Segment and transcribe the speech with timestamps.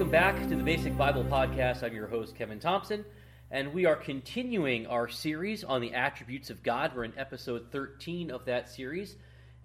[0.00, 1.82] Welcome back to the Basic Bible Podcast.
[1.82, 3.04] I'm your host, Kevin Thompson,
[3.50, 6.92] and we are continuing our series on the attributes of God.
[6.96, 9.16] We're in episode 13 of that series,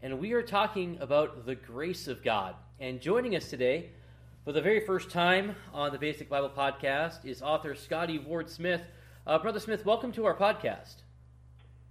[0.01, 2.53] and we are talking about the grace of God.
[2.81, 3.91] And joining us today
[4.43, 8.81] for the very first time on the Basic Bible Podcast is author Scotty Ward Smith.
[9.25, 10.95] Uh, Brother Smith, welcome to our podcast.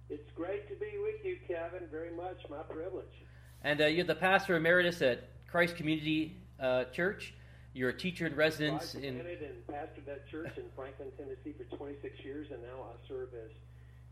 [0.07, 1.87] It's great to be with you, Kevin.
[1.89, 3.25] Very much my privilege.
[3.63, 7.33] And uh, you're the pastor emeritus at Christ Community uh, Church.
[7.75, 9.19] You're a teacher in residence I in.
[9.19, 13.51] and pastored that church in Franklin, Tennessee for 26 years, and now I serve as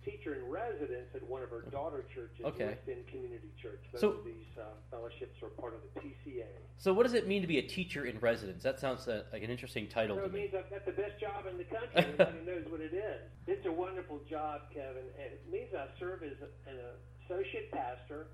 [0.04, 2.66] teacher in residence at one of our daughter churches, Okay.
[2.76, 3.80] West End Community Church.
[3.94, 6.44] Both So- of these uh, fellowships are part of the PCA.
[6.78, 8.64] So, what does it mean to be a teacher in residence?
[8.64, 10.42] That sounds uh, like an interesting title So it me.
[10.42, 11.90] means I've got the best job in the country.
[11.96, 13.22] Everybody knows what it is.
[13.48, 15.08] It's a wonderful job, Kevin.
[15.16, 16.36] And it means I serve as
[16.68, 16.76] an
[17.24, 18.28] associate pastor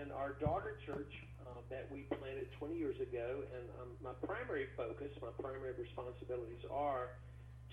[0.00, 1.12] in our daughter church
[1.46, 3.42] uh, that we planted 20 years ago.
[3.54, 7.14] And um, my primary focus, my primary responsibilities are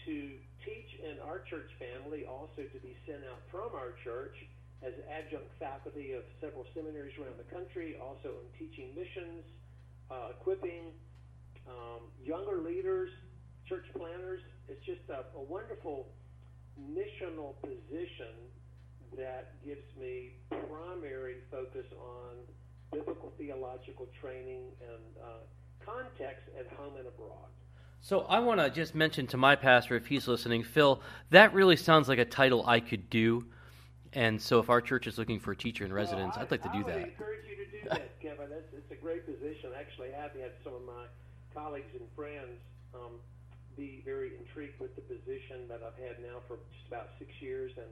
[0.06, 0.16] to
[0.64, 4.36] teach in our church family, also to be sent out from our church
[4.82, 9.44] as adjunct faculty of several seminaries around the country, also in teaching missions,
[10.08, 10.96] uh, equipping
[11.68, 13.12] um, younger leaders,
[13.68, 14.40] church planners.
[14.72, 16.08] It's just a, a wonderful
[16.80, 18.34] missional position
[19.18, 22.40] that gives me primary focus on
[22.92, 25.28] biblical theological training and uh,
[25.86, 27.48] context at home and abroad.
[28.02, 31.02] So, I want to just mention to my pastor, if he's listening, Phil,
[31.32, 33.46] that really sounds like a title I could do.
[34.14, 36.52] And so, if our church is looking for a teacher in residence, Well, I- I'd
[36.52, 36.98] like to do I that.
[37.10, 38.50] encourage you to do that, Kevin.
[38.50, 39.72] That's, it's a great position.
[39.78, 41.06] Actually, I've had some of my
[41.54, 42.56] colleagues and friends
[42.96, 43.20] um,
[43.76, 47.72] be very intrigued with the position that I've had now for just about six years,
[47.76, 47.92] and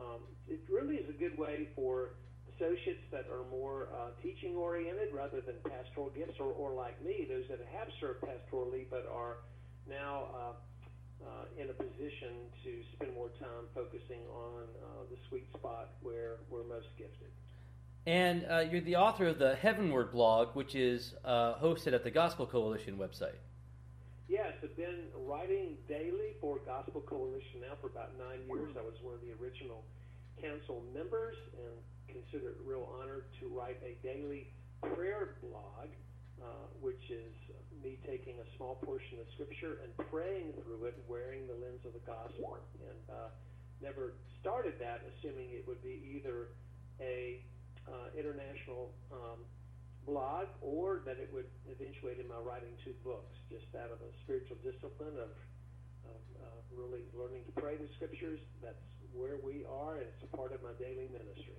[0.00, 2.10] um, it really is a good way for
[2.56, 7.26] associates that are more uh, teaching oriented rather than pastoral gifts, or, or like me,
[7.28, 9.36] those that have served pastorally but are
[9.88, 15.46] now uh, uh, in a position to spend more time focusing on uh, the sweet
[15.54, 17.28] spot where we're most gifted.
[18.06, 22.10] And uh, you're the author of the Heavenward blog, which is uh, hosted at the
[22.10, 23.38] Gospel Coalition website.
[24.28, 28.74] Yes, I've been writing daily for Gospel Coalition now for about nine years.
[28.78, 29.82] I was one of the original
[30.40, 31.74] council members and
[32.16, 34.48] consider it a real honor to write a daily
[34.80, 35.92] prayer blog,
[36.40, 37.32] uh, which is
[37.84, 41.92] me taking a small portion of Scripture and praying through it, wearing the lens of
[41.92, 42.56] the gospel.
[42.80, 43.28] And uh,
[43.84, 46.56] never started that assuming it would be either
[47.00, 47.44] a
[47.84, 49.44] uh, international um,
[50.08, 54.10] blog or that it would eventuate in my writing two books, just out of a
[54.24, 55.34] spiritual discipline of,
[56.08, 58.40] of uh, really learning to pray the scriptures.
[58.62, 58.80] That's
[59.12, 61.58] where we are, and it's a part of my daily ministry.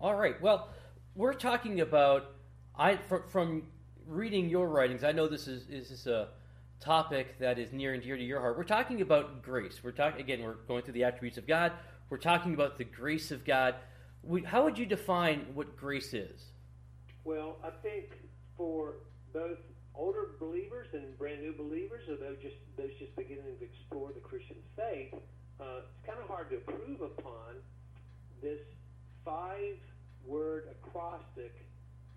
[0.00, 0.40] All right.
[0.40, 0.70] Well,
[1.14, 2.30] we're talking about
[2.74, 3.62] I from, from
[4.06, 5.04] reading your writings.
[5.04, 6.28] I know this is is a
[6.80, 8.56] topic that is near and dear to your heart.
[8.56, 9.84] We're talking about grace.
[9.84, 10.42] We're talking again.
[10.42, 11.72] We're going through the attributes of God.
[12.08, 13.74] We're talking about the grace of God.
[14.22, 16.46] We, how would you define what grace is?
[17.24, 18.06] Well, I think
[18.56, 18.94] for
[19.34, 19.58] both
[19.94, 24.20] older believers and brand new believers, or those just those just beginning to explore the
[24.20, 25.12] Christian faith,
[25.60, 27.56] uh, it's kind of hard to improve upon
[28.40, 28.60] this
[29.30, 31.54] five-word acrostic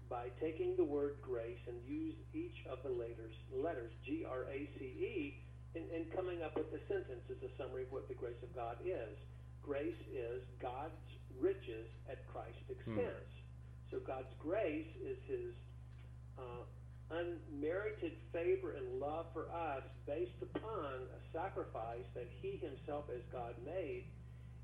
[0.09, 4.69] by taking the word grace and use each of the letters, letters G R A
[4.78, 5.38] C E,
[5.75, 8.50] and, and coming up with a sentence as a summary of what the grace of
[8.56, 9.18] God is.
[9.62, 11.06] Grace is God's
[11.40, 13.30] riches at Christ's expense.
[13.91, 15.53] So God's grace is His
[16.38, 16.66] uh,
[17.13, 23.53] unmerited favor and love for us based upon a sacrifice that He Himself, as God,
[23.66, 24.06] made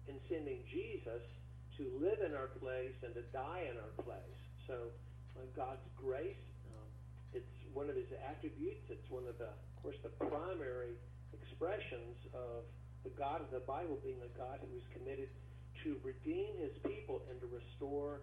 [0.07, 1.21] in sending Jesus
[1.79, 4.39] to live in our place and to die in our place.
[4.67, 4.91] So
[5.39, 6.43] uh, God's grace,
[6.75, 6.87] um,
[7.31, 8.83] it's one of His attributes.
[8.91, 10.99] It's one of the, of course, the primary
[11.31, 12.67] expressions of
[13.07, 15.31] the God of the Bible being a God who is committed
[15.87, 18.19] to redeem His people and to restore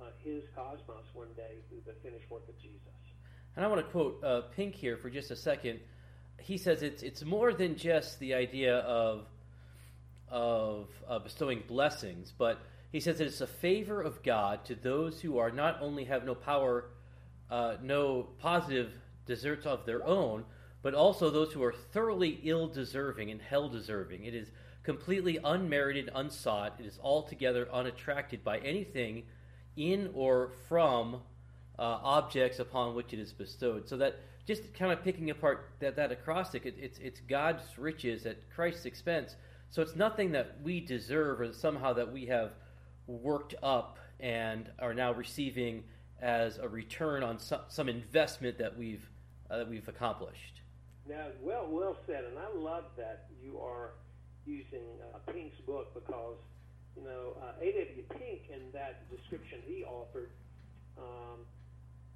[0.00, 2.78] uh, his cosmos one day through the finished work of Jesus.
[3.56, 5.80] And I want to quote uh, Pink here for just a second.
[6.38, 9.26] He says it's it's more than just the idea of
[10.28, 12.60] of uh, bestowing blessings, but
[12.92, 16.24] he says that it's a favor of God to those who are not only have
[16.24, 16.86] no power,
[17.50, 18.92] uh, no positive
[19.26, 20.44] deserts of their own,
[20.82, 24.24] but also those who are thoroughly ill deserving and hell deserving.
[24.24, 24.48] It is
[24.82, 26.76] completely unmerited, unsought.
[26.80, 29.24] It is altogether unattracted by anything
[29.76, 31.20] in or from
[31.78, 33.88] uh, objects upon which it is bestowed.
[33.88, 34.16] So that
[34.46, 38.86] just kind of picking apart that, that acrostic, it, it's, it's God's riches at Christ's
[38.86, 39.36] expense.
[39.70, 42.50] So it's nothing that we deserve or somehow that we have
[43.10, 45.82] worked up and are now receiving
[46.20, 49.08] as a return on some, some investment that we've
[49.50, 50.60] uh, that we've accomplished.
[51.08, 53.90] Now, well, well said, and I love that you are
[54.46, 56.36] using uh, Pink's book because
[56.96, 58.02] you know uh, A.W.
[58.10, 60.30] Pink in that description he offered
[60.98, 61.40] um,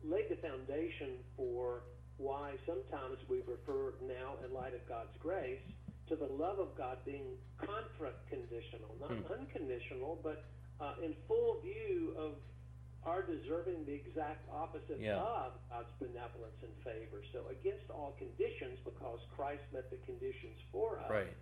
[0.05, 1.81] laid the foundation for
[2.19, 5.59] why sometimes we refer now, in light of God's grace,
[6.09, 9.33] to the love of God being contra-conditional, not Hmm.
[9.41, 10.45] unconditional, but
[10.81, 12.35] uh, in full view of
[13.05, 15.21] our deserving the exact opposite Yeah.
[15.21, 17.21] of God's benevolence and favor.
[17.33, 21.37] So against all conditions, because Christ met the conditions for us Right.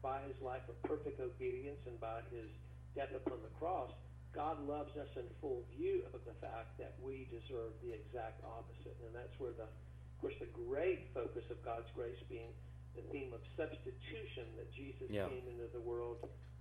[0.00, 2.48] by his life of perfect obedience and by his
[2.94, 3.92] death upon the cross,
[4.32, 8.96] God loves us in full view of the fact that we deserve the exact opposite.
[9.04, 12.48] And that's where the of course the great focus of God's grace being
[12.96, 15.28] the theme of substitution that Jesus Yeah.
[15.28, 16.16] came into the world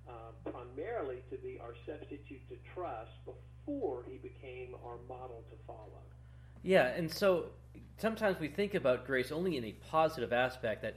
[0.07, 6.01] uh, primarily to be our substitute to trust before he became our model to follow.
[6.63, 7.47] Yeah, and so
[7.97, 10.95] sometimes we think about grace only in a positive aspect that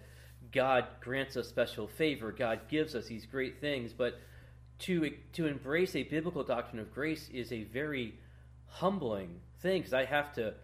[0.52, 4.20] God grants us special favor, God gives us these great things, but
[4.80, 8.14] to to embrace a biblical doctrine of grace is a very
[8.66, 10.54] humbling thing because I have to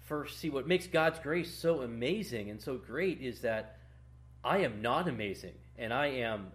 [0.00, 3.76] first see what makes God's grace so amazing and so great is that
[4.42, 6.46] I am not amazing and I am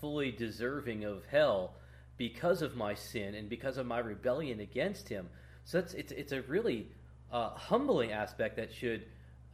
[0.00, 1.74] fully deserving of hell
[2.16, 5.28] because of my sin and because of my rebellion against him.
[5.64, 6.88] So that's it's it's a really
[7.32, 9.04] uh, humbling aspect that should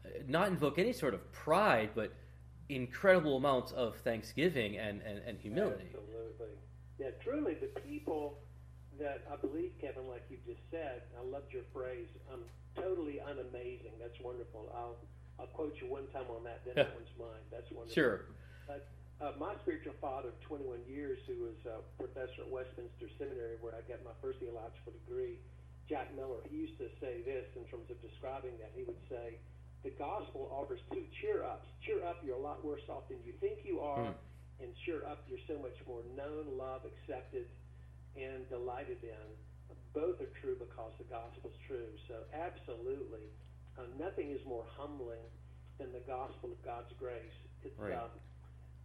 [0.04, 2.12] uh, not invoke any sort of pride, but
[2.69, 5.84] incredible amounts of thanksgiving and, and, and humility.
[5.94, 6.46] Absolutely.
[6.99, 8.38] Yeah, truly, the people
[8.99, 12.40] that I believe, Kevin, like you just said, I loved your phrase, I'm
[12.75, 13.92] totally unamazing.
[14.00, 14.72] That's wonderful.
[14.75, 14.96] I'll,
[15.38, 17.44] I'll quote you one time on that, then that one's mine.
[17.50, 17.94] That's wonderful.
[17.94, 18.25] Sure.
[18.66, 18.88] But
[19.20, 23.72] uh, my spiritual father of 21 years, who was a professor at Westminster Seminary, where
[23.72, 25.40] I got my first theological degree,
[25.88, 28.74] Jack Miller, he used to say this in terms of describing that.
[28.76, 29.38] He would say,
[29.86, 31.64] the gospel offers two cheer ups.
[31.86, 34.64] Cheer up, you're a lot worse off than you think you are, Hmm.
[34.64, 37.46] and cheer up, you're so much more known, loved, accepted,
[38.16, 39.26] and delighted in.
[39.94, 41.88] Both are true because the gospel's true.
[42.08, 43.30] So, absolutely,
[43.78, 45.22] uh, nothing is more humbling
[45.78, 47.32] than the gospel of God's grace.
[47.62, 47.94] It's, Right.
[47.94, 48.10] um,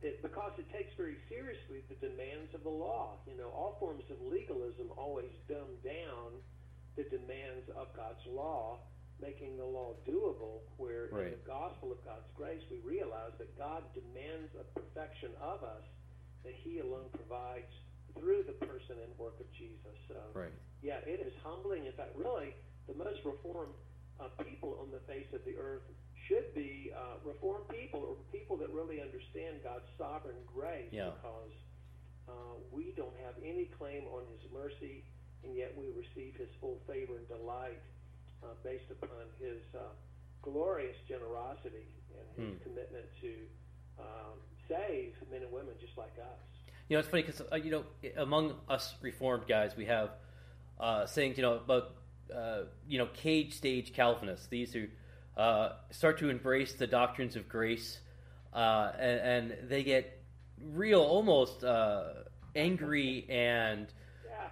[0.01, 3.17] it, because it takes very seriously the demands of the law.
[3.29, 6.41] You know, all forms of legalism always dumb down
[6.97, 8.79] the demands of God's law,
[9.21, 10.65] making the law doable.
[10.77, 15.63] Where in the gospel of God's grace, we realize that God demands a perfection of
[15.63, 15.85] us
[16.43, 17.69] that He alone provides
[18.17, 19.95] through the person and work of Jesus.
[20.09, 20.51] So, Right.
[20.81, 21.85] yeah, it is humbling.
[21.85, 22.53] In fact, really,
[22.87, 23.75] the most reformed
[24.19, 25.85] uh, people on the face of the earth
[26.31, 31.11] should be uh, reformed people or people that really understand God's sovereign grace Yeah.
[31.19, 31.51] because
[32.29, 35.03] uh, we don't have any claim on His mercy,
[35.43, 37.81] and yet we receive His full favor and delight
[38.43, 39.79] uh, based upon His uh,
[40.41, 42.63] glorious generosity and His Hmm.
[42.63, 43.33] commitment to
[43.99, 44.39] um,
[44.69, 46.39] save men and women just like us.
[46.87, 47.83] You know, it's funny because uh, you know,
[48.17, 50.11] among us reformed guys, we have
[50.79, 51.95] uh, sayings, you know, about
[52.33, 54.47] uh, you know, cage stage Calvinists.
[54.47, 54.87] These who
[55.37, 57.99] uh, start to embrace the doctrines of grace,
[58.53, 60.21] uh, and, and they get
[60.73, 62.03] real, almost uh,
[62.55, 63.87] angry and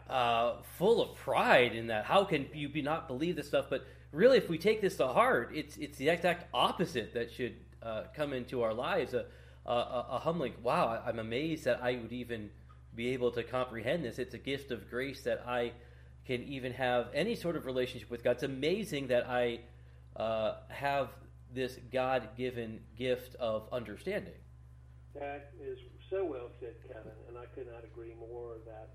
[0.09, 2.05] uh, full of pride in that.
[2.05, 3.65] How can you be not believe this stuff?
[3.69, 7.55] But really, if we take this to heart, it's it's the exact opposite that should
[7.83, 9.13] uh, come into our lives.
[9.13, 9.25] A,
[9.65, 10.53] a, a a humbling.
[10.63, 12.49] Wow, I'm amazed that I would even
[12.95, 14.17] be able to comprehend this.
[14.17, 15.73] It's a gift of grace that I
[16.25, 18.31] can even have any sort of relationship with God.
[18.31, 19.59] It's amazing that I
[20.19, 21.09] uh, have
[21.53, 24.33] this God-given gift of understanding.
[25.15, 28.89] That is so well said, Kevin, and I could not agree more that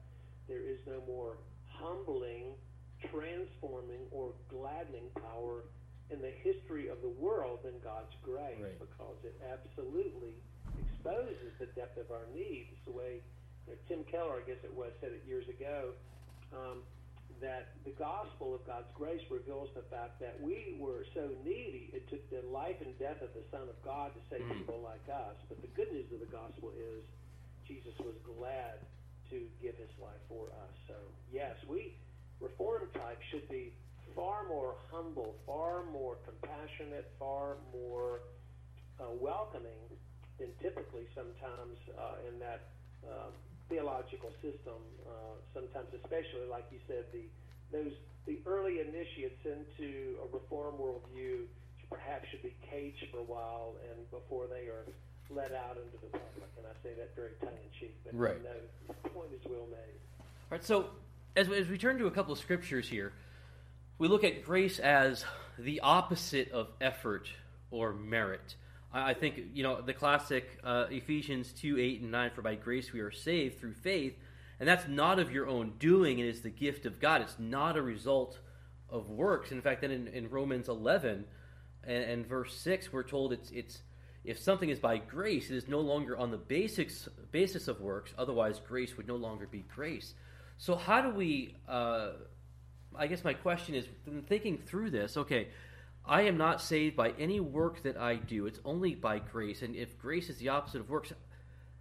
[0.46, 1.38] there is no more
[1.68, 2.54] humbling,
[3.10, 5.64] transforming, or gladdening power
[6.10, 8.78] in the history of the world than God's grace Right.
[8.78, 10.36] because it absolutely
[10.78, 12.68] exposes the depth of our need.
[12.72, 13.22] It's the way
[13.66, 15.90] you know, Tim Keller, I guess it was, said it years ago.
[16.52, 16.82] Um,
[17.40, 22.08] that the gospel of God's grace reveals the fact that we were so needy, it
[22.08, 24.58] took the life and death of the Son of God to save Mm.
[24.58, 25.36] people like us.
[25.48, 27.04] But the good news of the gospel is
[27.66, 28.78] Jesus was glad
[29.30, 30.74] to give his life for us.
[30.86, 30.94] So,
[31.32, 31.96] yes, we,
[32.40, 33.72] Reformed type, should be
[34.14, 38.20] far more humble, far more compassionate, far more
[39.00, 39.80] uh, welcoming
[40.38, 42.60] than typically sometimes uh, in that
[43.06, 43.32] um,
[43.68, 44.78] theological system.
[45.06, 47.24] Uh, sometimes, especially like you said, the
[47.72, 47.92] those
[48.26, 51.44] the early initiates into a reform worldview
[51.90, 54.84] perhaps should be caged for a while and before they are
[55.30, 56.48] let out into the public.
[56.56, 58.42] And I say that very tongue in cheek, but Right.
[58.42, 58.50] no,
[58.88, 60.00] the point is well made.
[60.20, 60.90] All right, so
[61.36, 63.12] as, as we turn to a couple of scriptures here,
[63.98, 65.24] we look at grace as
[65.58, 67.28] the opposite of effort
[67.70, 68.56] or merit.
[68.96, 72.30] I think you know the classic uh, Ephesians two eight and nine.
[72.32, 74.14] For by grace we are saved through faith,
[74.60, 76.20] and that's not of your own doing.
[76.20, 77.20] It is the gift of God.
[77.20, 78.38] It's not a result
[78.88, 79.50] of works.
[79.50, 81.24] In fact, then in, in Romans eleven
[81.82, 83.82] and, and verse six, we're told it's it's
[84.22, 88.14] if something is by grace, it is no longer on the basics basis of works.
[88.16, 90.14] Otherwise, grace would no longer be grace.
[90.56, 91.56] So how do we?
[91.68, 92.10] Uh,
[92.96, 93.86] I guess my question is,
[94.28, 95.16] thinking through this.
[95.16, 95.48] Okay,
[96.06, 98.46] I am not saved by any work that I do.
[98.46, 99.62] It's only by grace.
[99.62, 101.12] And if grace is the opposite of works,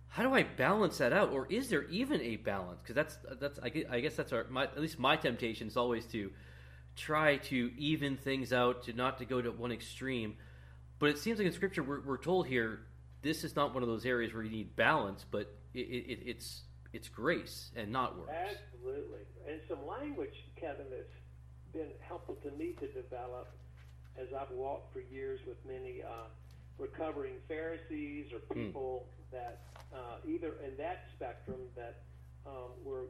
[0.08, 1.32] how do I balance that out?
[1.32, 2.80] Or is there even a balance?
[2.82, 6.32] Because that's that's I guess that's our my, at least my temptation is always to
[6.96, 10.36] try to even things out, to not to go to one extreme.
[11.00, 12.82] But it seems like in Scripture we're, we're told here
[13.24, 16.62] this is not one of those areas where you need balance, but it, it, it's
[16.94, 18.32] it's grace and not works.
[18.32, 21.12] Absolutely, and some language, Kevin, that's
[21.74, 23.52] been helpful to me to develop
[24.20, 26.30] as I've walked for years with many uh,
[26.78, 28.66] recovering Pharisees or hmm.
[28.66, 29.32] people mm.
[29.32, 29.62] that
[29.94, 32.02] uh, either in that spectrum that
[32.46, 33.06] um, were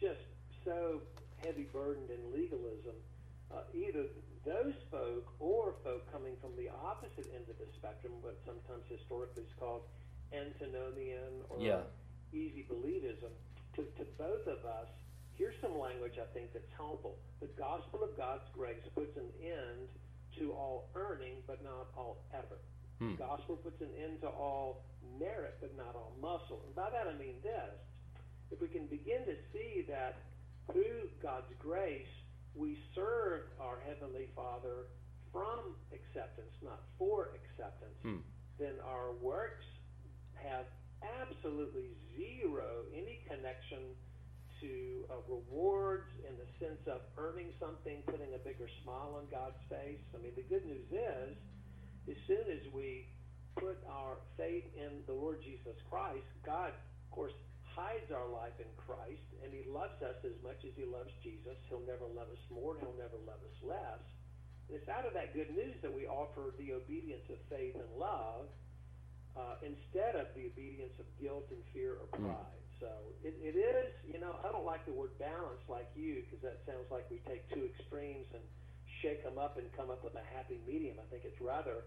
[0.00, 0.20] just
[0.64, 1.00] so
[1.44, 2.96] heavy burdened in legalism,
[3.52, 4.04] uh, either
[4.44, 9.44] those folk or folk coming from the opposite end of the spectrum, what sometimes historically
[9.44, 9.82] is called
[10.32, 11.84] antinomian or yeah.
[12.32, 13.30] easy believism,
[13.76, 14.88] to, to both of us,
[15.36, 17.16] here's some language I think that's helpful.
[17.40, 19.88] The gospel of God's grace puts an end
[20.38, 22.62] to all earning, but not all effort.
[22.98, 23.16] Hmm.
[23.16, 24.84] Gospel puts an end to all
[25.18, 26.62] merit, but not all muscle.
[26.66, 27.74] And by that I mean this.
[28.50, 30.22] If we can begin to see that
[30.70, 32.12] through God's grace,
[32.54, 34.92] we serve our Heavenly Father
[35.32, 38.20] from acceptance, not for acceptance, hmm.
[38.58, 39.64] then our works
[40.36, 40.66] have
[41.02, 43.96] absolutely zero any connection
[44.62, 49.58] to uh, rewards in the sense of earning something, putting a bigger smile on God's
[49.66, 50.00] face.
[50.14, 51.34] I mean, the good news is,
[52.08, 53.10] as soon as we
[53.58, 57.34] put our faith in the Lord Jesus Christ, God, of course,
[57.74, 61.58] hides our life in Christ, and He loves us as much as He loves Jesus.
[61.68, 64.02] He'll never love us more, and He'll never love us less.
[64.70, 67.90] And it's out of that good news that we offer the obedience of faith and
[67.98, 68.48] love
[69.36, 72.30] uh, instead of the obedience of guilt and fear or hmm.
[72.30, 72.61] pride.
[72.82, 72.90] So
[73.22, 76.66] it, it is, you know, I don't like the word balance like you because that
[76.66, 78.42] sounds like we take two extremes and
[78.98, 80.98] shake them up and come up with a happy medium.
[80.98, 81.86] I think it's rather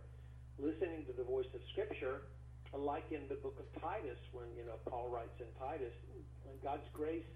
[0.55, 2.31] listening to the voice of Scripture,
[2.71, 5.91] like in the book of Titus when, you know, Paul writes in Titus,
[6.47, 7.27] when God's grace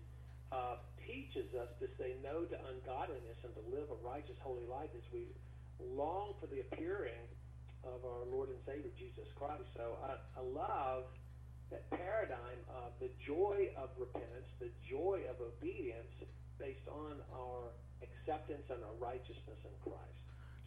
[0.55, 4.91] uh, teaches us to say no to ungodliness and to live a righteous, holy life
[4.95, 5.27] as we
[5.83, 7.27] long for the appearing
[7.83, 9.67] of our Lord and Savior Jesus Christ.
[9.75, 11.11] So I, I love
[11.71, 16.07] that paradigm of the joy of repentance, the joy of obedience
[16.57, 17.71] based on our
[18.01, 19.99] acceptance and our righteousness in Christ.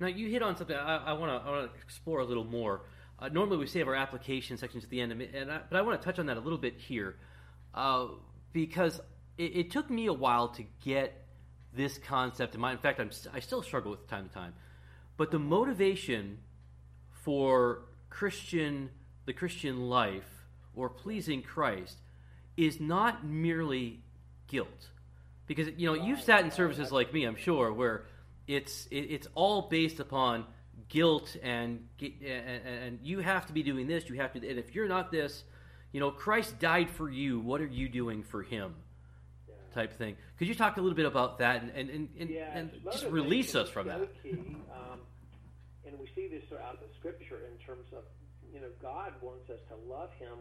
[0.01, 2.83] Now you hit on something I want to explore a little more.
[3.19, 6.01] Uh, normally we save our application sections at the end, and I, but I want
[6.01, 7.17] to touch on that a little bit here
[7.75, 8.09] uh,
[8.53, 9.01] because
[9.39, 11.25] it, it, took me a while to get
[11.73, 12.79] this concept in mind.
[12.79, 14.55] In fact, I'm, I still struggle with time to time.
[15.17, 16.39] But the motivation
[17.13, 18.91] for Christian
[19.25, 20.42] the Christian life
[20.75, 21.97] or pleasing Christ
[22.57, 24.01] is not merely
[24.49, 24.89] guilt.
[25.47, 28.05] Because you know, you've sat in services like me, I'm sure, where
[28.47, 30.45] it's it, it's all based upon
[30.89, 34.75] guilt and, and and you have to be doing this, you have to and if
[34.75, 35.45] you're not this,
[35.93, 38.75] you know, Christ died for you, what are you doing for him?
[39.75, 40.17] Type thing.
[40.39, 43.07] Could you talk a little bit about that and and, and, and, yeah, and just
[43.07, 44.23] release us from that?
[44.23, 45.01] Key, um,
[45.87, 48.05] and we see this throughout the scripture in terms of
[48.53, 50.37] you know God wants us to love Him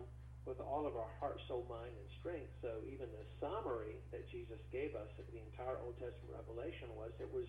[0.46, 2.50] with all of our heart, soul, mind, and strength.
[2.66, 7.14] So even the summary that Jesus gave us of the entire Old Testament revelation was
[7.22, 7.46] it was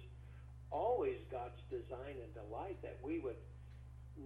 [0.69, 3.41] always God's design and delight that we would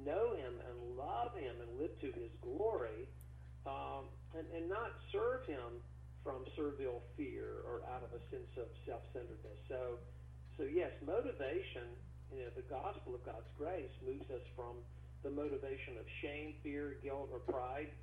[0.02, 3.06] know Him and love Him and live to His glory,
[3.66, 5.78] um, and, and not serve Him
[6.26, 9.62] from servile fear or out of a sense of self-centeredness.
[9.70, 10.02] So,
[10.58, 11.86] so yes, motivation.
[12.34, 14.82] You know, the gospel of God's grace moves us from
[15.22, 17.94] the motivation of shame, fear, guilt, or pride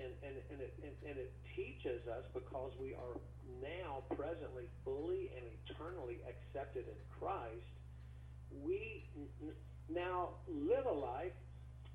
[0.00, 3.20] and, and, and, it, and, and it teaches us because we are
[3.60, 7.68] now presently fully and eternally accepted in Christ,
[8.50, 9.52] we n-
[9.88, 11.36] now live a life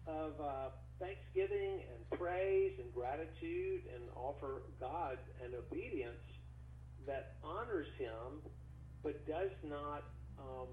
[0.07, 0.69] of uh,
[0.99, 6.21] thanksgiving and praise and gratitude and offer God an obedience
[7.07, 8.41] that honors Him,
[9.03, 10.03] but does not
[10.37, 10.67] um,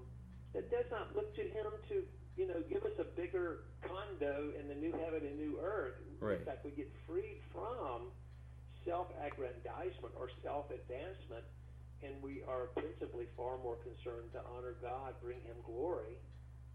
[0.53, 2.03] that does not look to Him to
[2.35, 6.01] you know, give us a bigger condo in the new heaven and new earth.
[6.19, 6.39] Right.
[6.39, 8.09] In fact, we get freed from
[8.85, 11.45] self-aggrandizement or self-advancement,
[12.01, 16.17] and we are principally far more concerned to honor God, bring Him glory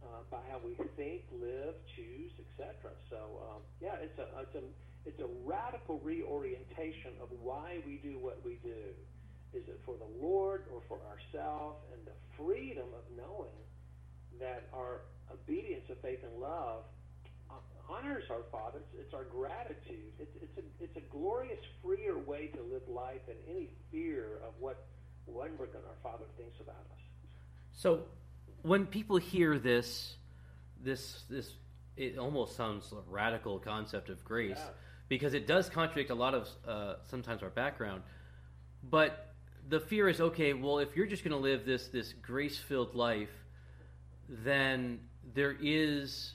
[0.02, 2.94] uh, by how we think, live, choose, etc.
[3.10, 4.64] So um, yeah, it's a it's a
[5.04, 8.94] it's a radical reorientation of why we do what we do.
[9.52, 11.80] Is it for the Lord or for ourselves?
[11.92, 13.56] And the freedom of knowing
[14.38, 16.84] that our obedience of faith and love
[17.88, 18.78] honors our Father.
[18.78, 20.12] It's, it's our gratitude.
[20.18, 24.52] It's, it's, a, it's a glorious, freer way to live life than any fear of
[24.58, 24.86] what
[25.26, 27.00] wondering our Father thinks about us.
[27.72, 28.02] So,
[28.62, 30.16] when people hear this,
[30.82, 31.52] this, this,
[31.96, 34.70] it almost sounds a radical concept of grace Yeah.
[35.08, 38.02] because it does contradict a lot of uh, sometimes our background.
[38.82, 39.32] But
[39.68, 40.54] the fear is okay.
[40.54, 43.30] Well, if you're just going to live this this grace filled life,
[44.28, 45.00] then
[45.34, 46.32] there is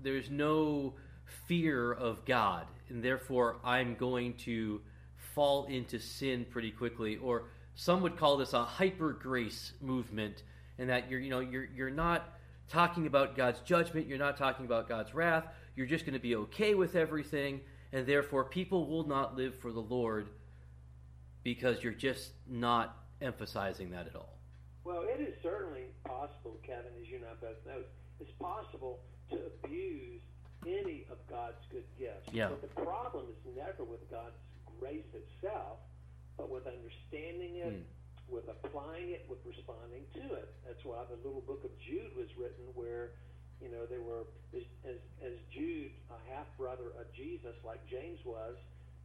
[0.00, 0.94] there's no
[1.46, 4.80] fear of God, and therefore I'm going to
[5.34, 7.16] fall into sin pretty quickly.
[7.16, 10.42] Or some would call this a hyper grace movement,
[10.78, 12.28] and that you're you know you're you're not
[12.68, 15.44] talking about God's judgment, you're not talking about God's wrath.
[15.76, 17.60] You're just going to be okay with everything,
[17.92, 20.28] and therefore people will not live for the Lord
[21.42, 24.38] because you're just not emphasizing that at all.
[24.84, 27.82] Well, it is certainly possible, Kevin, as you I both know,
[28.20, 30.20] it's possible to abuse
[30.66, 32.28] any of God's good gifts.
[32.32, 32.48] Yeah.
[32.48, 34.36] But the problem is never with God's
[34.80, 35.78] grace itself,
[36.36, 38.32] but with understanding it, Hmm.
[38.32, 40.48] with applying it, with responding to it.
[40.66, 43.12] That's why the little book of Jude was written, where
[43.60, 44.24] you know they were
[44.56, 48.56] as as, as Jude, a half brother of Jesus, like James was.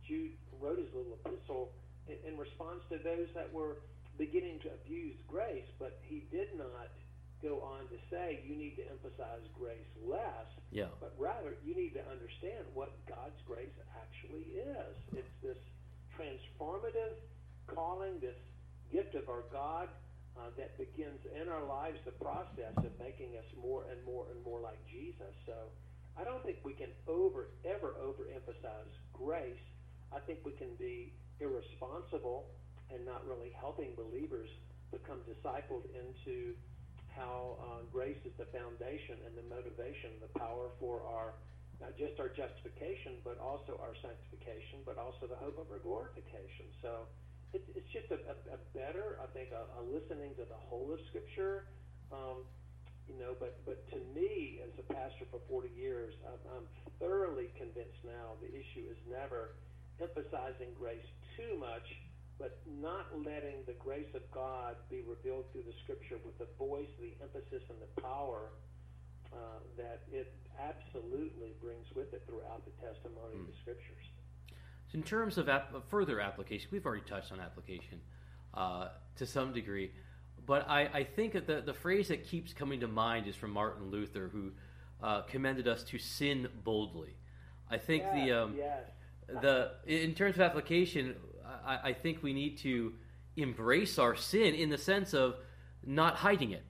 [0.07, 1.71] Jude wrote his little epistle
[2.07, 3.77] in, in response to those that were
[4.17, 6.89] beginning to abuse grace, but he did not
[7.41, 10.91] go on to say you need to emphasize grace less, Yeah.
[10.99, 14.95] but rather you need to understand what God's grace actually is.
[15.15, 15.57] It's this
[16.17, 17.15] transformative
[17.67, 18.35] calling, this
[18.91, 19.87] gift of our God
[20.37, 24.43] uh, that begins in our lives the process of making us more and more and
[24.43, 25.33] more like Jesus.
[25.45, 25.53] So
[26.17, 29.59] I don't think we can over ever overemphasize grace.
[30.11, 32.47] I think we can be irresponsible
[32.91, 34.49] and not really helping believers
[34.91, 36.55] become discipled into
[37.19, 41.35] how uh, grace is the foundation and the motivation, the power for our
[41.79, 46.67] not just our justification, but also our sanctification, but also the hope of our glorification.
[46.83, 47.07] So
[47.55, 50.91] it's, it's just a, a, a better, I think, a, a listening to the whole
[50.91, 51.71] of Scripture.
[52.11, 52.43] Um,
[53.07, 56.67] you know, but but to me, as a pastor for 40 years, I'm, I'm
[57.01, 59.57] thoroughly convinced now the issue is never
[59.97, 61.83] emphasizing grace too much,
[62.39, 66.87] but not letting the grace of God be revealed through the Scripture with the voice,
[66.99, 68.49] the emphasis, and the power
[69.33, 69.37] uh,
[69.77, 74.05] that it absolutely brings with it throughout the testimony of the Scriptures.
[74.91, 77.99] So in terms of, ap- further application, we've already touched on application
[78.53, 79.91] uh, to some degree,
[80.45, 83.51] but I, I think that the, the phrase that keeps coming to mind is from
[83.51, 84.51] Martin Luther, who
[85.03, 87.15] uh, commended us to sin boldly.
[87.69, 88.83] I think the um, yes.
[89.27, 91.15] the in terms of application,
[91.65, 92.93] I, I think we need to
[93.35, 95.35] embrace our sin in the sense of
[95.85, 96.63] not hiding it.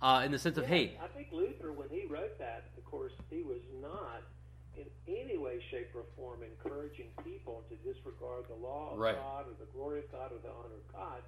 [0.00, 2.84] Uh, in the sense of, Yeah, hey, I think Luther, when he wrote that, of
[2.84, 4.22] course, he was not
[4.76, 9.14] in any way, shape, or form encouraging people to disregard the law of Right.
[9.14, 11.22] God or the glory of God or the honor of God.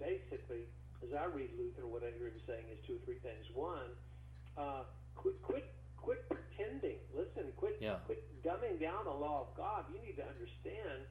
[0.00, 0.66] Basically,
[1.06, 3.46] as I read Luther, what I hear him saying is two or three things.
[3.54, 3.94] One,
[4.58, 4.82] uh,
[5.14, 6.98] quit, quit, quit pretending.
[7.14, 8.00] Listen, quit, Yeah.
[8.06, 9.84] quit dumbing down the law of God.
[9.92, 11.06] You need to understand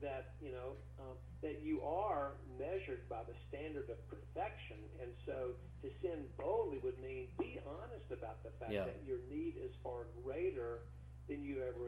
[0.00, 5.56] that you know um, that you are measured by the standard of perfection, and so
[5.82, 8.84] to sin boldly would mean be honest about the fact Yeah.
[8.84, 10.84] that your need is far greater
[11.28, 11.80] than you ever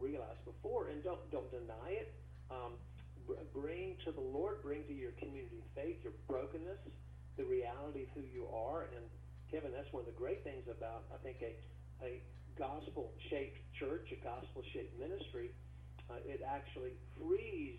[0.00, 2.12] realized before, and don't don't deny it.
[2.50, 2.78] Um,
[3.52, 6.78] bring to the Lord, bring to your community of faith your brokenness,
[7.36, 9.04] the reality of who you are, and
[9.50, 11.56] Kevin, that's one of the great things about I think a
[12.04, 12.20] a
[12.58, 15.50] gospel shaped church, a gospel shaped ministry.
[16.08, 17.78] Uh, it actually frees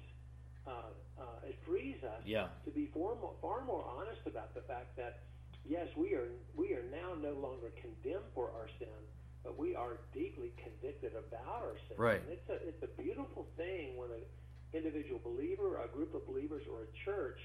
[0.68, 2.50] uh, uh, it frees us Yeah.
[2.66, 5.24] to be far more, far more honest about the fact that
[5.66, 9.00] yes, we are we are now no longer condemned for our sin,
[9.44, 11.96] but we are deeply convicted about our sin.
[11.98, 12.22] Right.
[12.22, 14.26] And it's a it's a beautiful thing when an
[14.74, 17.40] individual believer, a group of believers, or a church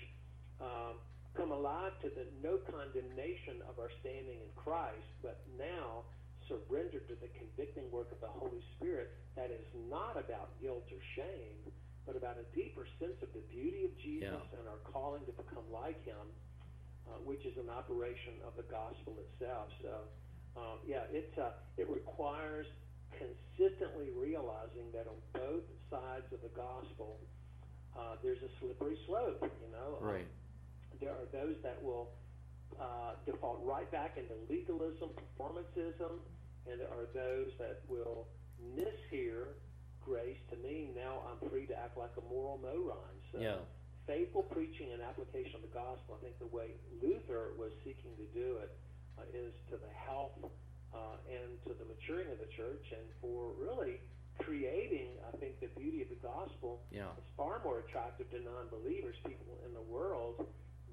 [0.60, 0.98] um,
[1.34, 6.02] come alive to the no condemnation of our standing in Christ, but now
[6.48, 11.00] surrendered to the convicting work of the Holy Spirit that is not about guilt or
[11.16, 11.58] shame,
[12.06, 14.58] but about a deeper sense of the beauty of Jesus Yeah.
[14.58, 16.26] and our calling to become like Him,
[17.06, 19.70] uh, which is an operation of the gospel itself.
[19.82, 19.94] So,
[20.56, 22.66] um, yeah, it's uh, it requires
[23.16, 27.20] consistently realizing that on both sides of the gospel,
[27.96, 29.40] uh, there's a slippery slope.
[29.42, 30.26] You know, Um, right,
[31.00, 32.10] there are those that will
[32.80, 36.20] uh, default right back into legalism, performancism,
[36.70, 38.26] and there are those that will
[38.76, 39.54] mishear
[40.04, 43.14] grace to mean now I'm free to act like a moral moron.
[43.32, 43.58] So Yeah.
[44.06, 48.26] faithful preaching and application of the gospel, I think the way Luther was seeking to
[48.34, 48.70] do it
[49.18, 50.38] uh, is to the health
[50.92, 54.00] uh, and to the maturing of the church and for really
[54.38, 57.10] creating, I think, the beauty of the gospel Yeah.
[57.16, 60.46] is far more attractive to non-believers, people in the world,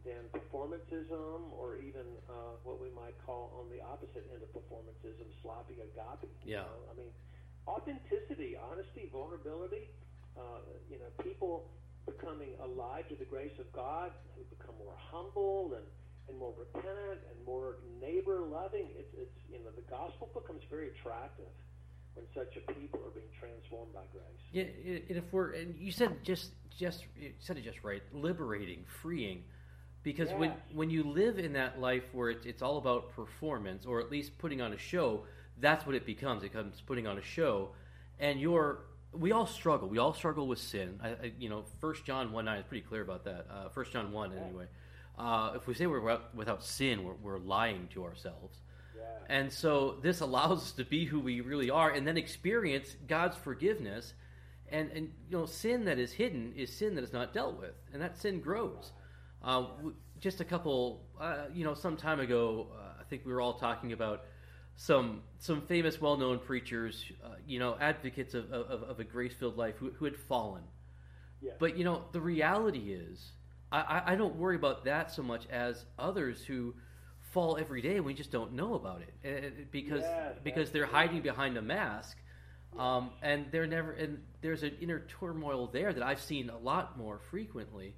[0.05, 5.27] than performancism or even uh, what we might call on the opposite end of performancism,
[5.41, 6.29] sloppy agape.
[6.45, 6.67] you Yeah.
[6.67, 6.91] know?
[6.91, 7.11] I mean,
[7.67, 9.89] authenticity, honesty, vulnerability.
[10.37, 11.67] Uh, you know, people
[12.05, 15.85] becoming alive to the grace of God, who become more humble and,
[16.29, 18.87] and more repentant and more neighbor loving.
[18.97, 21.51] It's, it's you know the gospel becomes very attractive
[22.15, 24.41] when such a people are being transformed by grace.
[24.51, 24.63] Yeah,
[25.09, 29.43] and if we're and you said just just you said it just right, liberating, freeing,
[30.03, 33.99] because when when you live in that life where it's it's all about performance or
[33.99, 35.23] at least putting on a show,
[35.59, 36.43] that's what it becomes.
[36.43, 37.69] It becomes putting on a show,
[38.19, 38.79] and you're
[39.11, 39.87] we all struggle.
[39.87, 40.99] We all struggle with sin.
[41.03, 43.47] I, I, you know, First John one nine is pretty clear about that.
[43.51, 44.65] Uh, First John one anyway.
[45.17, 48.61] Uh, if we say we're without, without sin, we're, we're lying to ourselves.
[48.95, 49.03] Yeah.
[49.27, 53.35] And so this allows us to be who we really are and then experience God's
[53.35, 54.13] forgiveness.
[54.71, 57.73] And, and you know, sin that is hidden is sin that is not dealt with.
[57.91, 58.93] And that sin grows.
[59.43, 63.31] Uh, w- just a couple, uh, you know, some time ago, uh, I think we
[63.33, 64.25] were all talking about
[64.75, 69.75] some some famous, well-known preachers, uh, you know, advocates of, of, of a grace-filled life
[69.77, 70.63] who, who had fallen.
[71.41, 71.51] Yeah.
[71.59, 73.31] But you know, the reality is,
[73.71, 76.73] I, I- don't worry about that so much as others who
[77.19, 80.71] fall every day and we just don't know about it Eh, eh, because Yes, because
[80.71, 82.17] they're hiding behind a mask,
[82.77, 86.97] um, and they're never and there's an inner turmoil there that I've seen a lot
[86.97, 87.93] more frequently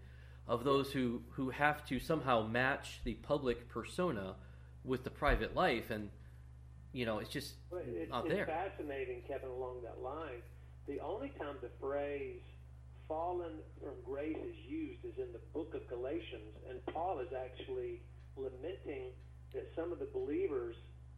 [0.51, 4.35] of those who who have to somehow match the public persona
[4.83, 6.09] with the private life and
[6.91, 8.45] you know it's just it's, not it's there.
[8.45, 10.41] fascinating, Kevin, along that line.
[10.87, 12.41] The only time the phrase
[13.07, 18.01] fallen from grace is used is in the book of Galatians, and Paul is actually
[18.35, 19.15] lamenting
[19.53, 20.75] that some of the believers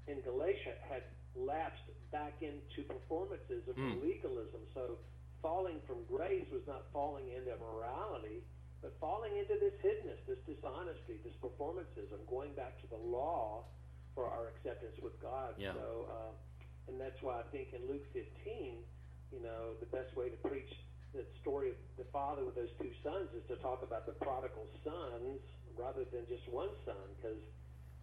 [0.08, 1.02] in Galatia had
[1.36, 4.04] lapsed back into performancism Mm.
[4.04, 4.62] legalism.
[4.76, 4.98] So
[5.42, 8.44] falling from grace was not falling into morality,
[8.84, 13.64] but falling into this hiddenness, this dishonesty, this performancism, going back to the law
[14.12, 15.56] for our acceptance with God.
[15.56, 15.72] Yeah.
[15.72, 18.84] So, uh, and that's why I think in Luke 15,
[19.32, 20.70] you know, the best way to preach
[21.16, 24.68] the story of the father with those two sons is to talk about the prodigal
[24.84, 25.40] sons
[25.80, 27.40] rather than just one son, because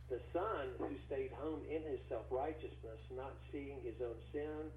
[0.09, 4.73] the son who stayed home in his self-righteousness, not seeing his own sin,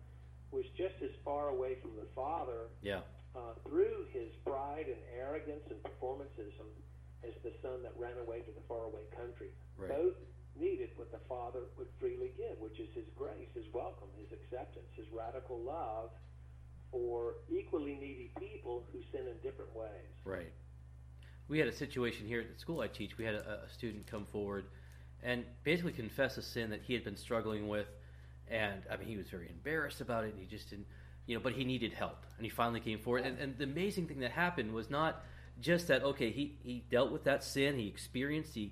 [0.51, 3.01] was just as far away from the father Yeah,
[3.35, 6.67] uh, through his pride and arrogance and performancism
[7.23, 9.49] as the son that ran away to the faraway country.
[9.77, 9.89] Right.
[9.89, 10.15] Both
[10.59, 14.85] needed what the Father would freely give, which is his grace, his welcome, his acceptance,
[14.95, 16.11] his radical love
[16.91, 20.13] for equally needy people who sin in different ways.
[20.25, 20.51] Right.
[21.47, 23.17] We had a situation here at the school I teach.
[23.17, 24.65] We had a, a student come forward
[25.23, 27.87] and basically confess a sin that he had been struggling with,
[28.47, 30.33] and I mean he was very embarrassed about it.
[30.33, 30.87] And he just didn't,
[31.25, 33.25] you know, but he needed help, and he finally came forward.
[33.25, 35.23] And, and the amazing thing that happened was not
[35.61, 36.03] just that.
[36.03, 37.77] Okay, he he dealt with that sin.
[37.77, 38.71] He experienced the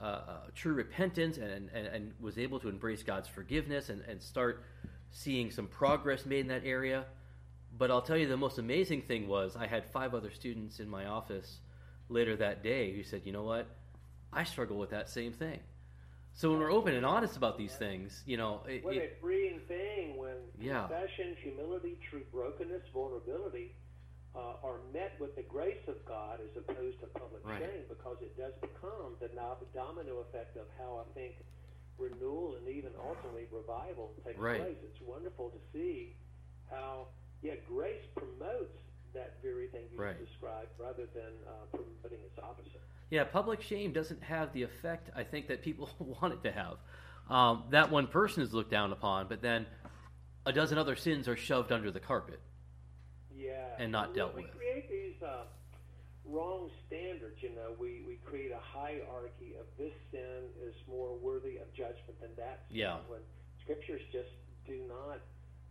[0.00, 4.22] uh, uh, true repentance and, and and was able to embrace God's forgiveness and and
[4.22, 4.64] start
[5.10, 7.04] seeing some progress made in that area.
[7.76, 10.88] But I'll tell you, the most amazing thing was I had five other students in
[10.88, 11.60] my office
[12.08, 13.66] later that day who said, "You know what?
[14.32, 15.60] I struggle with that same thing."
[16.32, 19.20] So when we're open and honest about these things, you know, it, What it, a
[19.20, 20.86] freeing thing when Yeah.
[20.86, 23.74] confession, humility, true brokenness, vulnerability
[24.34, 27.62] uh, are met with the grace of God as opposed to public Right.
[27.62, 29.28] shame, because it does become the
[29.74, 31.34] domino effect of how I think
[31.98, 34.60] renewal and even ultimately revival takes Right.
[34.60, 34.78] place.
[34.82, 36.16] It's wonderful to see
[36.70, 37.08] how,
[37.42, 38.78] yeah, grace promotes
[39.12, 40.18] that very thing you Right.
[40.18, 42.80] described rather than uh, promoting its opposite.
[43.10, 46.76] Yeah, public shame doesn't have the effect I think that people want it to have.
[47.28, 49.66] Um, that one person is looked down upon, but then
[50.46, 52.40] a dozen other sins are shoved under the carpet.
[53.36, 54.52] Yeah, And not dealt we with.
[54.52, 55.44] We create these uh,
[56.26, 57.36] wrong standards.
[57.40, 62.20] You know, we, we create a hierarchy of this sin is more worthy of judgment
[62.20, 62.78] than that sin.
[62.78, 62.96] Yeah.
[63.08, 63.20] When
[63.62, 64.30] scriptures just
[64.66, 65.20] do not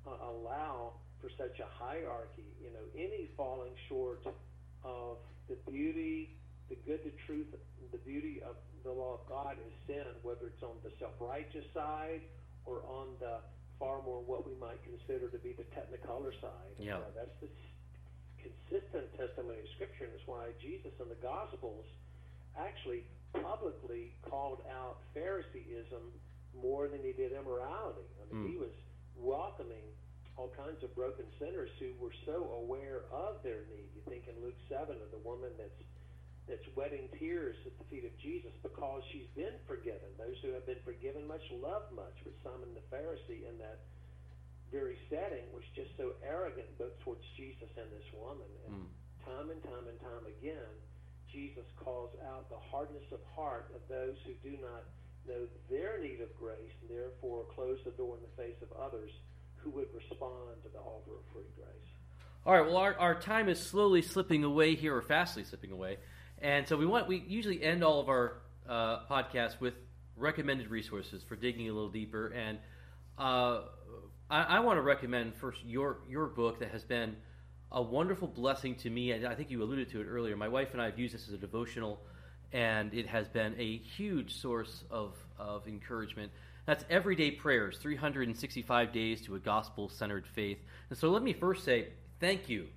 [0.08, 2.48] uh, allow for such a hierarchy.
[2.62, 4.26] You know, any falling short
[4.84, 6.38] of the beauty,
[6.70, 7.48] the good, the truth,
[7.92, 12.22] the beauty of the law of God is sin, whether it's on the self-righteous side
[12.66, 13.42] or on the
[13.80, 16.74] far more what we might consider to be the technicolor side.
[16.78, 16.98] Yeah.
[17.00, 17.48] uh, that's the
[18.40, 21.86] consistent testimony of Scripture, and that's why Jesus in the Gospels
[22.58, 23.04] actually
[23.36, 26.02] publicly called out Phariseeism
[26.56, 28.08] more than he did immorality.
[28.20, 28.50] I mean, Mm.
[28.52, 28.74] he was
[29.16, 29.84] welcoming
[30.38, 33.92] all kinds of broken sinners who were so aware of their need.
[33.94, 35.76] You think in Luke seven of the woman that's
[36.50, 40.10] that's wetting tears at the feet of Jesus because she's been forgiven.
[40.18, 42.18] Those who have been forgiven much love much.
[42.26, 43.80] But Simon the Pharisee in that
[44.74, 48.50] very setting was just so arrogant both towards Jesus and this woman.
[48.66, 48.90] And Mm.
[49.26, 50.74] time and time and time again,
[51.32, 54.84] Jesus calls out the hardness of heart of those who do not
[55.28, 59.12] know their need of grace and therefore close the door in the face of others
[59.58, 61.90] who would respond to the offer of free grace.
[62.46, 62.66] All right.
[62.66, 65.98] Well, our, our time is slowly slipping away here, or fastly slipping away,
[66.42, 69.74] and so we want we usually end all of our uh, podcasts with
[70.16, 72.28] recommended resources for digging a little deeper.
[72.28, 72.60] And
[73.18, 73.62] uh,
[74.30, 77.16] I, I want to recommend first your your book that has been
[77.72, 79.12] a wonderful blessing to me.
[79.12, 80.36] And I think you alluded to it earlier.
[80.36, 82.00] My wife and I have used this as a devotional,
[82.52, 86.32] and it has been a huge source of of encouragement.
[86.66, 90.60] That's Everyday Prayers 365 Days to a Gospel Centered Faith.
[90.90, 91.88] And so let me first say
[92.20, 92.68] thank you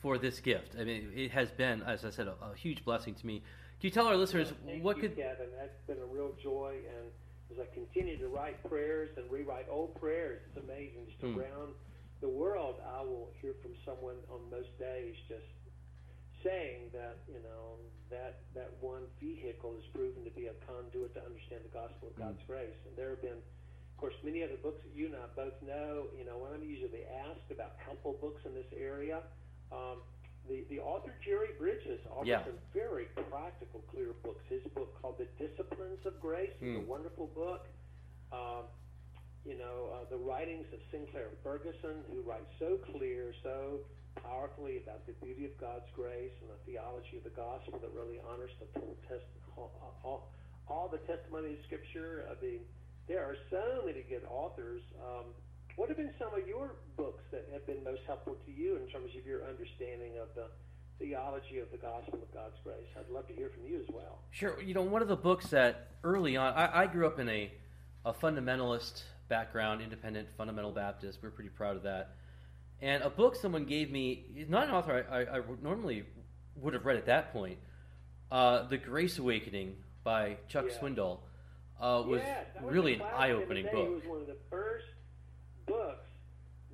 [0.00, 0.74] for this gift.
[0.78, 3.38] I mean, it has been, as I said, a, a huge blessing to me.
[3.80, 5.16] Can you tell our listeners Thank what you, could.
[5.16, 5.48] Kevin.
[5.58, 6.74] That's been a real joy.
[6.96, 7.06] And
[7.50, 11.06] as I continue to write prayers and rewrite old prayers, it's amazing.
[11.06, 11.38] Just Hmm.
[11.38, 11.74] around
[12.20, 15.46] the world, I will hear from someone on most days just
[16.42, 17.74] saying that you know
[18.10, 22.14] that that one vehicle has proven to be a conduit to understand the gospel of
[22.14, 22.22] Hmm.
[22.22, 22.78] God's grace.
[22.86, 26.06] And there have been, of course, many other books that you and I both know.
[26.18, 29.22] You know, when I'm usually asked about helpful books in this area.
[29.72, 29.98] Um,
[30.48, 32.44] the, the author Jerry Bridges offers Yeah.
[32.44, 34.40] some very practical, clear books.
[34.48, 36.86] His book called The Disciplines of Grace is a Hmm.
[36.86, 37.68] wonderful book.
[38.32, 38.64] Um,
[39.44, 43.80] you know, uh, the writings of Sinclair Ferguson, who writes so clear, so
[44.22, 48.18] powerfully about the beauty of God's grace and the theology of the gospel that really
[48.28, 49.24] honors the full test,
[49.56, 49.70] all,
[50.04, 50.28] all,
[50.66, 52.26] all the testimony of Scripture.
[52.28, 52.60] I mean,
[53.06, 54.82] there are so many good authors.
[55.00, 55.32] Um,
[55.78, 58.88] what have been some of your books that have been most helpful to you in
[58.88, 60.46] terms of your understanding of the
[60.98, 62.88] theology of the gospel of God's grace?
[62.98, 64.18] I'd love to hear from you as well.
[64.32, 64.60] Sure.
[64.60, 67.52] You know, one of the books that early on, I, I grew up in a,
[68.04, 71.20] a fundamentalist background, independent fundamental Baptist.
[71.22, 72.16] We're pretty proud of that.
[72.82, 76.02] And a book someone gave me, not an author I, I, I normally
[76.56, 77.58] would have read at that point,
[78.32, 80.78] uh, The Grace Awakening by Chuck Yeah.
[80.80, 81.18] Swindoll,
[81.80, 83.86] uh, was that was really an eye-opening book.
[83.86, 84.86] It was one of the first
[85.68, 86.08] books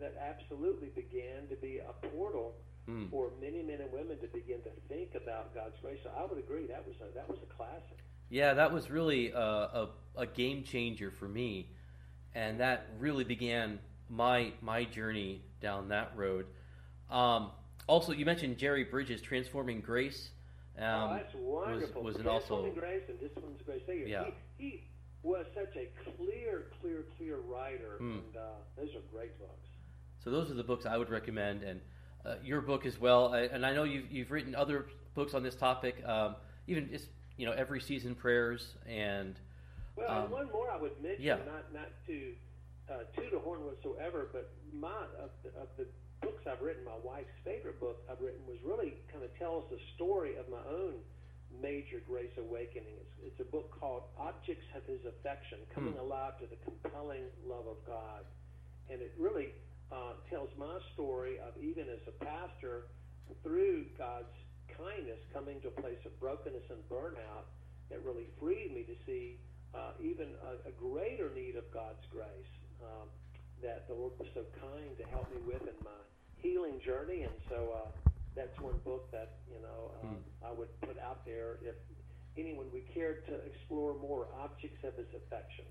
[0.00, 2.54] that absolutely began to be a portal
[2.86, 3.10] Mm.
[3.10, 5.98] for many men and women to begin to think about God's grace.
[6.04, 7.96] So I would agree that was a, that was a classic.
[8.28, 11.70] Yeah, that was really a, a, a game changer for me,
[12.34, 13.78] and that really began
[14.10, 16.44] my my journey down that road.
[17.10, 17.52] Um,
[17.86, 20.28] also, you mentioned Jerry Bridges, Transforming Grace.
[20.78, 22.02] Um, oh, that's wonderful.
[22.02, 23.80] was an Transforming also- grace and disciplines of grace.
[23.86, 24.10] There you go.
[24.10, 24.24] Yeah.
[24.58, 24.82] He, he
[25.24, 28.12] was such a clear, clear, clear writer, Hmm.
[28.18, 28.40] and uh,
[28.76, 29.68] those are great books.
[30.22, 31.80] So those are the books I would recommend, and
[32.24, 33.34] uh, your book as well.
[33.34, 37.06] I, and I know you've you've written other books on this topic, um, even just
[37.36, 39.34] you know every season prayers and
[39.96, 41.36] Well, Um, and one more I would mention, yeah.
[41.36, 42.32] not not to
[42.90, 45.86] uh, toot a horn whatsoever, but my of the, of the
[46.22, 49.78] books I've written, my wife's favorite book I've written was really kind of tells the
[49.94, 50.94] story of my own
[51.60, 52.94] major grace awakening.
[53.00, 56.06] It's, it's a book called Objects of His Affection: Coming Hmm.
[56.06, 58.24] Alive to the Compelling Love of God,
[58.90, 59.54] and it really
[59.92, 62.88] uh, tells my story of even as a pastor
[63.42, 64.32] through God's
[64.76, 67.46] kindness coming to a place of brokenness and burnout
[67.90, 69.38] that really freed me to see
[69.74, 73.08] uh, even a, a greater need of God's grace um,
[73.62, 76.00] that the Lord was so kind to help me with in my
[76.38, 77.22] healing journey.
[77.22, 77.88] And so uh,
[78.36, 81.74] that's one book that you know um, I would put out there if
[82.36, 85.64] anyone would care to explore more objects of His affection.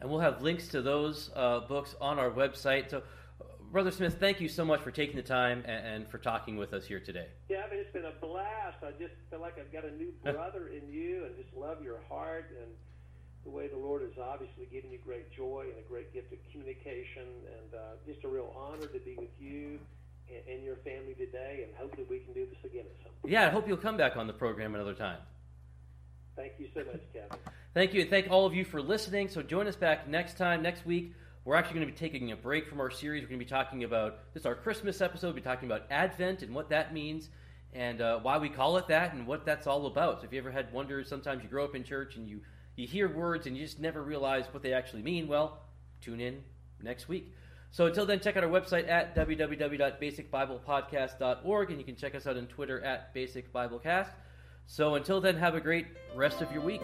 [0.00, 2.90] and we'll have links to those uh, books on our website.
[2.90, 3.02] So,
[3.70, 6.72] Brother Smith, thank you so much for taking the time and, and for talking with
[6.72, 7.26] us here today.
[7.48, 8.78] Yeah, I mean, it's been a blast.
[8.82, 12.00] I just feel like I've got a new brother in you and just love your
[12.08, 12.70] heart and
[13.44, 16.38] the way the Lord has obviously given you great joy and a great gift of
[16.50, 19.78] communication and uh, just a real honor to be with you
[20.48, 23.32] and, your family today and hopefully we can do this again at some point.
[23.32, 25.18] Yeah, I hope you'll come back on the program another time.
[26.36, 27.38] Thank you so much, Kevin.
[27.74, 29.28] Thank you, and thank all of you for listening.
[29.28, 31.12] So join us back next time, next week.
[31.44, 33.22] We're actually going to be taking a break from our series.
[33.22, 35.28] We're going to be talking about this is our Christmas episode.
[35.28, 37.30] We'll be talking about Advent and what that means,
[37.72, 40.20] and uh, why we call it that, and what that's all about.
[40.20, 42.40] So if you ever had wonders, sometimes you grow up in church and you
[42.76, 45.28] you hear words and you just never realize what they actually mean.
[45.28, 45.58] Well,
[46.00, 46.42] tune in
[46.82, 47.34] next week.
[47.72, 52.36] So until then, check out our website at www.basicbiblepodcast.org, and you can check us out
[52.36, 54.08] on Twitter at Basic Biblecast.
[54.66, 56.82] So until then, have a great rest of your week.